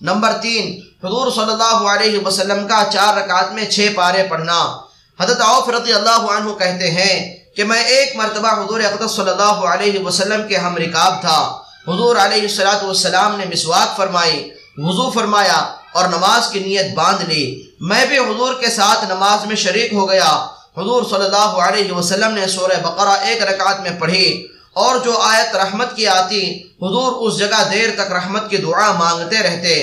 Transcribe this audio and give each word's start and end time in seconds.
Number 0.00 0.32
تین، 0.32 0.80
حضور 1.06 1.30
صلی 1.30 1.52
اللہ 1.52 1.88
علیہ 1.90 2.26
وسلم 2.26 2.66
کا 2.68 2.84
چار 2.92 3.16
رکعت 3.16 3.52
میں 3.52 3.64
چھ 3.64 3.88
پارے 3.96 4.22
پڑھنا۔ 4.30 4.76
حضرت 5.20 5.40
عوف 5.40 5.68
رضی 5.68 5.92
اللہ 5.92 6.20
عنہ 6.30 6.52
کہتے 6.52 6.90
ہیں 6.90 7.36
کہ 7.56 7.64
میں 7.64 7.84
ایک 7.84 8.16
مرتبہ 8.16 8.48
حضور 8.48 8.80
اقدس 8.80 9.10
صلی 9.10 9.30
اللہ 9.30 9.58
علیہ 9.66 10.04
وسلم 10.04 10.48
کے 10.48 10.56
ہم 10.56 10.76
رکاب 10.76 11.20
تھا۔ 11.20 11.58
حضور 11.88 12.16
علیہ 12.16 12.62
السلام 12.62 13.36
نے 13.36 13.44
مسواک 13.44 13.96
فرمائی، 13.96 14.50
وضو 14.76 15.10
فرمایا 15.10 15.74
اور 15.92 16.08
نماز 16.08 16.48
کی 16.52 16.58
نیت 16.58 16.94
باندھ 16.94 17.24
لی۔ 17.24 17.62
میں 17.80 18.06
بھی 18.06 18.18
حضور 18.18 18.54
کے 18.54 18.70
ساتھ 18.70 19.04
نماز 19.08 19.46
میں 19.46 19.56
شریک 19.56 19.92
ہو 19.92 20.10
گیا۔ 20.10 20.46
حضور 20.76 21.02
صلی 21.02 21.24
اللہ 21.24 21.52
علیہ 21.66 21.92
وسلم 21.92 22.34
نے 22.34 22.46
سورہ 22.46 22.80
بقرہ 22.82 23.16
ایک 23.22 23.42
رکعت 23.42 23.80
میں 23.80 23.90
پڑھی۔ 23.98 24.46
اور 24.78 24.98
جو 24.98 25.16
آیت 25.18 25.56
رحمت 25.56 25.94
کی 25.96 26.06
آتی، 26.08 26.42
حضور 26.82 27.12
اس 27.22 27.38
جگہ 27.38 27.62
دیر 27.70 27.90
تک 27.94 28.12
رحمت 28.12 28.50
کی 28.50 28.56
دعا 28.56 28.90
مانگتے 28.92 29.42
رہتے، 29.42 29.74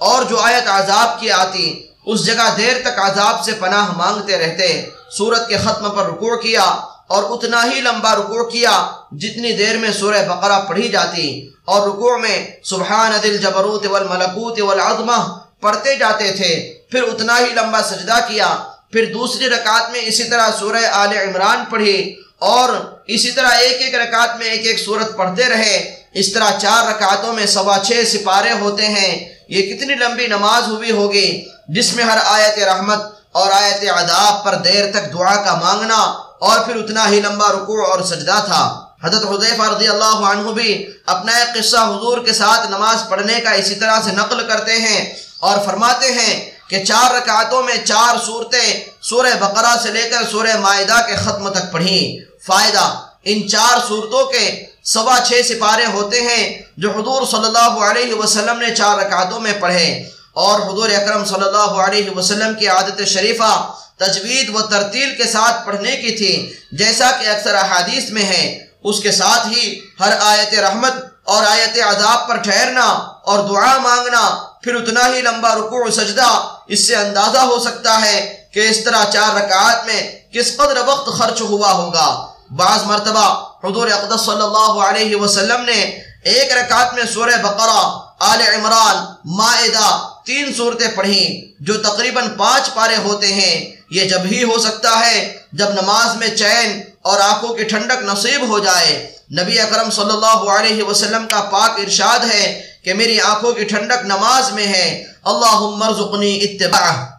اور 0.00 0.24
جو 0.24 0.40
آیت 0.40 0.68
عذاب 0.70 1.20
کی 1.20 1.30
آتی، 1.32 1.66
اس 2.06 2.24
جگہ 2.26 2.48
دیر 2.56 2.80
تک 2.82 2.98
عذاب 2.98 3.44
سے 3.44 3.52
پناہ 3.60 3.92
مانگتے 3.96 4.38
رہتے۔ 4.38 4.68
سورت 5.10 5.48
کے 5.48 5.56
ختم 5.56 5.90
پر 5.90 6.06
رکوع 6.06 6.36
کیا، 6.36 6.64
اور 7.06 7.22
اتنا 7.30 7.64
ہی 7.64 7.80
لمبا 7.80 8.14
رکوع 8.14 8.44
کیا 8.50 8.74
جتنی 9.12 9.52
دیر 9.52 9.76
میں 9.78 9.92
سورہ 9.92 10.22
بقرہ 10.28 10.60
پڑھی 10.60 10.88
جاتی۔ 10.88 11.26
اور 11.64 11.86
رکوع 11.88 12.16
میں 12.18 12.36
سبحان 12.64 13.12
دل 13.22 13.36
جبروت 13.36 13.86
والملکوت 13.86 14.60
والعظمہ 14.60 15.18
پڑھتے 15.60 15.94
جاتے 15.96 16.30
تھے، 16.32 16.52
پھر 16.90 17.02
اتنا 17.02 17.38
ہی 17.38 17.52
لمبا 17.54 17.82
سجدہ 17.82 18.18
کیا۔ 18.28 18.48
پھر 18.92 19.04
دوسری 19.12 19.50
رکعت 19.50 19.90
میں 19.90 20.00
اسی 20.00 20.24
طرح 20.24 20.50
سورہ 20.58 20.84
آل 20.92 21.16
عمران 21.16 21.64
پڑھی 21.70 22.16
اور 22.38 22.68
اسی 23.06 23.30
طرح 23.30 23.48
ایک 23.48 23.82
ایک 23.82 23.94
رکعت 23.94 24.38
میں 24.38 24.46
ایک 24.46 24.66
ایک 24.66 24.78
سورت 24.78 25.16
پڑھتے 25.16 25.44
رہے۔ 25.44 26.02
اس 26.14 26.32
طرح 26.32 26.50
چار 26.58 26.88
رکعتوں 26.88 27.32
میں 27.32 27.46
سوا 27.46 27.78
چھ 27.84 28.02
سپارے 28.06 28.52
ہوتے 28.60 28.86
ہیں۔ 28.86 29.28
یہ 29.48 29.74
کتنی 29.74 29.94
لمبی 29.94 30.26
نماز 30.26 30.68
ہوئی 30.68 30.90
ہوگی 30.90 31.44
جس 31.68 31.92
میں 31.92 32.04
ہر 32.04 32.18
آیت 32.24 32.58
رحمت 32.58 32.98
اور 33.32 33.52
آیت 33.52 33.84
عذاب 33.90 34.44
پر 34.44 34.54
دیر 34.54 34.90
تک 34.90 35.12
دعا 35.12 35.34
کا 35.36 35.54
مانگنا 35.54 36.00
اور 36.46 36.64
پھر 36.64 36.76
اتنا 36.76 37.08
ہی 37.10 37.20
لمبا 37.20 37.52
رکوع 37.52 37.86
اور 37.86 38.02
سجدہ 38.02 38.42
تھا۔ 38.46 38.80
حضرت 39.04 39.24
حضیفہ 39.30 39.62
رضی 39.62 39.88
اللہ 39.88 40.18
عنہ 40.30 40.50
بھی 40.50 40.86
اپنا 41.06 41.32
ایک 41.36 41.54
قصہ 41.54 41.76
حضور 41.76 42.18
کے 42.18 42.32
ساتھ 42.32 42.70
نماز 42.70 43.08
پڑھنے 43.08 43.40
کا 43.40 43.50
اسی 43.50 43.74
طرح 43.74 44.00
سے 44.04 44.10
نقل 44.10 44.46
کرتے 44.48 44.72
ہیں 44.72 45.14
اور 45.40 45.58
فرماتے 45.64 46.12
ہیں 46.12 46.50
کہ 46.68 46.84
چار 46.84 47.14
رکعتوں 47.14 47.62
میں 47.62 47.76
چار 47.84 48.16
صورتیں 48.26 48.84
سورہ 49.00 49.34
بقرہ 49.40 49.82
سے 49.82 49.90
لے 49.90 50.08
کر 50.08 50.22
سورہ 50.30 50.56
معدہ 50.60 51.06
کے 51.06 51.16
ختم 51.16 51.48
تک 51.48 51.72
پڑھیں۔ 51.72 52.16
فائدہ، 52.46 53.00
ان 53.24 53.48
چار 53.48 53.78
صورتوں 53.88 54.26
کے 54.26 54.66
سوا 54.84 55.18
چھ 55.26 55.40
سپارے 55.44 55.84
ہوتے 55.86 56.20
ہیں 56.20 56.62
جو 56.76 56.90
حضور 56.90 57.26
صلی 57.26 57.46
اللہ 57.46 57.84
علیہ 57.84 58.14
وسلم 58.14 58.58
نے 58.58 58.74
چار 58.74 58.98
رکعتوں 58.98 59.40
میں 59.40 59.52
پڑھے۔ 59.60 60.08
اور 60.32 60.60
حضور 60.60 60.90
اکرم 60.90 61.24
صلی 61.24 61.46
اللہ 61.46 61.80
علیہ 61.82 62.10
وسلم 62.10 62.54
کی 62.54 62.68
عادت 62.68 63.04
شریفہ 63.06 63.72
تجوید 63.96 64.56
و 64.56 64.60
ترتیل 64.62 65.14
کے 65.16 65.24
ساتھ 65.24 65.66
پڑھنے 65.66 65.96
کی 65.96 66.10
تھی، 66.10 66.52
جیسا 66.72 67.10
کہ 67.10 67.28
اکثر 67.28 67.54
احادیث 67.54 68.10
میں 68.10 68.22
ہے۔ 68.22 68.66
اس 68.84 69.00
کے 69.00 69.12
ساتھ 69.12 69.48
ہی 69.48 69.80
ہر 70.00 70.12
آیت 70.20 70.58
رحمت 70.58 70.92
اور 71.24 71.44
آیت 71.44 71.78
عذاب 71.86 72.28
پر 72.28 72.36
ٹھہرنا 72.36 72.84
اور 73.24 73.48
دعا 73.48 73.78
مانگنا 73.78 74.53
پھر 74.64 74.74
اتنا 74.74 75.06
ہی 75.14 75.20
لمبا 75.20 75.54
رکوع 75.54 75.90
سجدہ 75.90 76.56
اس 76.66 76.86
سے 76.86 76.96
اندازہ 76.96 77.38
ہو 77.38 77.58
سکتا 77.58 78.00
ہے 78.02 78.44
کہ 78.54 78.68
اس 78.68 78.84
طرح 78.84 79.04
چار 79.04 79.34
رکعات 79.36 79.86
میں 79.86 80.18
کس 80.32 80.56
قدر 80.56 80.78
وقت 80.86 81.18
خرچ 81.18 81.40
ہوا 81.40 81.72
ہوگا۔ 81.72 82.26
بعض 82.50 82.82
مرتبہ 82.84 83.26
حضور 83.64 83.88
اقدس 83.88 84.20
صلی 84.20 84.42
اللہ 84.42 84.82
علیہ 84.84 85.16
وسلم 85.16 85.64
نے 85.64 86.00
ایک 86.24 86.52
رکعت 86.52 86.94
میں 86.94 87.04
سورہ 87.14 87.36
بقرہ، 87.42 87.98
آل 88.18 88.40
عمران 88.40 89.04
معدہ 89.24 90.08
تین 90.24 90.52
صورتیں 90.56 90.88
پڑھیں 90.94 91.40
جو 91.60 91.74
تقریباً 91.82 92.28
پانچ 92.36 92.74
پارے 92.74 92.96
ہوتے 92.96 93.26
ہیں۔ 93.26 93.76
یہ 93.90 94.04
جب 94.04 94.20
ہی 94.24 94.42
ہو 94.42 94.58
سکتا 94.58 95.06
ہے، 95.06 95.38
جب 95.52 95.68
نماز 95.70 96.16
میں 96.16 96.28
چین 96.28 96.80
اور 97.02 97.20
آنکھوں 97.20 97.54
کی 97.54 97.64
ٹھنڈک 97.64 98.04
نصیب 98.04 98.48
ہو 98.48 98.58
جائے۔ 98.58 99.10
نبی 99.32 99.60
اکرم 99.60 99.90
صلی 99.90 100.10
اللہ 100.10 100.50
علیہ 100.56 100.82
وسلم 100.82 101.26
کا 101.26 101.40
پاک 101.40 101.70
ارشاد 101.70 102.18
ہے 102.34 102.73
کہ 102.84 102.94
میری 102.94 103.20
آنکھوں 103.20 103.52
کی 103.52 103.64
ٹھنڈک 103.64 104.04
نماز 104.04 104.52
میں 104.52 104.66
ہے۔ 104.66 105.04
اللہ 105.24 105.60
مرزقنی 105.60 106.38
اتباع 106.42 107.13